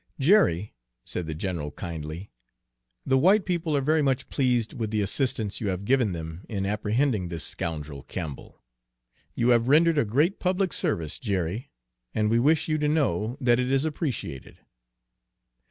"Jerry," 0.19 0.73
said 1.05 1.27
the 1.27 1.35
general 1.35 1.69
kindly, 1.69 2.31
"the 3.05 3.19
white 3.19 3.45
people 3.45 3.77
are 3.77 3.81
very 3.83 4.01
much 4.01 4.29
pleased 4.31 4.73
with 4.73 4.89
the 4.89 5.03
assistance 5.03 5.61
you 5.61 5.67
have 5.67 5.85
given 5.85 6.11
them 6.11 6.43
in 6.49 6.65
apprehending 6.65 7.27
this 7.27 7.43
scoundrel 7.43 8.01
Campbell. 8.01 8.63
You 9.35 9.49
have 9.49 9.67
rendered 9.67 9.99
a 9.99 10.03
great 10.03 10.39
public 10.39 10.73
service, 10.73 11.19
Jerry, 11.19 11.69
and 12.15 12.31
we 12.31 12.39
wish 12.39 12.67
you 12.67 12.79
to 12.79 12.87
know 12.87 13.37
that 13.39 13.59
it 13.59 13.69
is 13.69 13.85
appreciated." 13.85 14.57